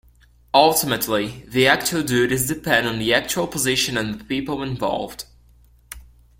[0.55, 5.25] Ultimately the actual duties depend on the actual position and the people involved.